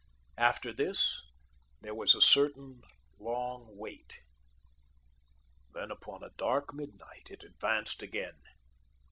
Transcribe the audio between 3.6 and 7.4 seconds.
wait. Then, upon a dark midnight,